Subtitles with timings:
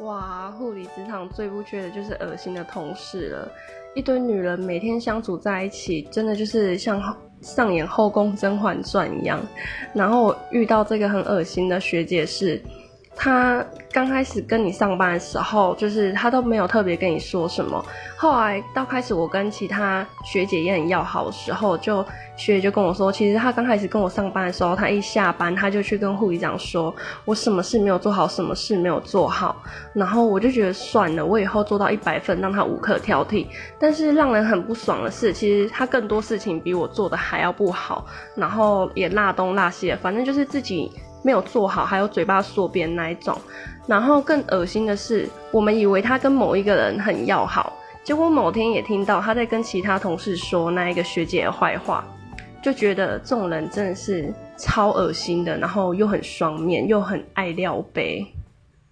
[0.00, 3.48] 哇，护理职场最不缺的就是恶心的同事了。
[3.94, 7.00] 一堆女人每天相处在一起，真的就是像
[7.40, 9.40] 上演《后宫甄嬛传》一样。
[9.94, 12.60] 然后遇到这个很恶心的学姐是。
[13.16, 17.82] 他刚开始跟你上班的时候，就是他都没有特别跟你说什么。
[18.18, 22.02] 后来到开始我跟其他学姐也很要好的时候，就
[22.36, 26.94] 学姐就跟我说，其实他刚开始跟我上班的时候，他一下班他就去跟护理长说，
[27.24, 29.56] 我什么事没有做好，什么事没有做好。
[29.94, 33.46] 然后我就觉得算了，我以后做到一百分，让他无可挑剔。
[33.78, 40.92] 但是让人很不爽的是，其实他更多事情比我做的还要不好，然后也拉东拉西，反正就是自己。
[41.26, 43.36] 没有做好，还有嘴巴说别人那一种，
[43.88, 47.72] 然后更恶心的是，我们以为他跟某一个人很要好，
[48.04, 52.06] 结果某天也听到他在跟其他同事说那一个学姐的坏话，
[52.62, 58.24] 就觉得这种人真的是超恶心的，然后又很双面，又很爱撩杯。